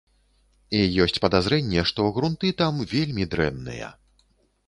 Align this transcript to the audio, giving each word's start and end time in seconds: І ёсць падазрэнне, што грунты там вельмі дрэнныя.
І 0.77 0.79
ёсць 1.03 1.19
падазрэнне, 1.25 1.83
што 1.91 2.07
грунты 2.17 2.51
там 2.61 2.81
вельмі 2.93 3.27
дрэнныя. 3.35 3.93